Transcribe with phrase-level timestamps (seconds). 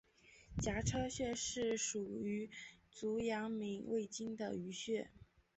[0.57, 2.49] 颊车穴是属于
[2.89, 5.11] 足阳明胃经的腧穴。